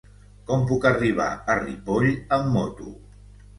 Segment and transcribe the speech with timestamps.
[0.51, 2.11] Com puc arribar a Ripoll
[2.41, 2.91] amb moto?